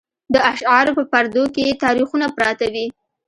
د 0.33 0.35
اشعارو 0.51 0.91
په 0.97 1.03
پردو 1.11 1.43
کې 1.53 1.61
یې 1.67 1.79
تاریخونه 1.83 2.25
پراته 2.35 2.67
وي. 2.73 2.85